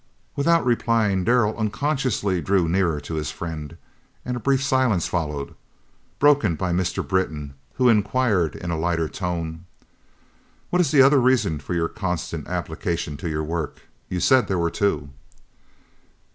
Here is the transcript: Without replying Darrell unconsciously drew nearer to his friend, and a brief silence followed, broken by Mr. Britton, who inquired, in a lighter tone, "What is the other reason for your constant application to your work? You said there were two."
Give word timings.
Without 0.35 0.65
replying 0.65 1.23
Darrell 1.23 1.55
unconsciously 1.55 2.41
drew 2.41 2.67
nearer 2.67 2.99
to 3.01 3.13
his 3.13 3.29
friend, 3.29 3.77
and 4.25 4.35
a 4.35 4.39
brief 4.39 4.63
silence 4.63 5.05
followed, 5.05 5.53
broken 6.17 6.55
by 6.55 6.73
Mr. 6.73 7.07
Britton, 7.07 7.53
who 7.75 7.87
inquired, 7.87 8.55
in 8.55 8.71
a 8.71 8.79
lighter 8.79 9.07
tone, 9.07 9.65
"What 10.71 10.81
is 10.81 10.89
the 10.89 11.03
other 11.03 11.21
reason 11.21 11.59
for 11.59 11.75
your 11.75 11.87
constant 11.87 12.47
application 12.47 13.15
to 13.17 13.29
your 13.29 13.43
work? 13.43 13.81
You 14.09 14.19
said 14.19 14.47
there 14.47 14.57
were 14.57 14.71
two." 14.71 15.11